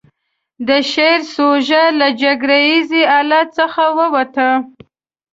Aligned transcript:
د 0.67 0.69
شعر 0.91 1.19
سوژه 1.35 1.83
له 1.99 2.07
جګړه 2.21 2.57
ييز 2.67 2.89
حالت 3.11 3.47
څخه 3.59 3.83
ووته. 3.97 4.49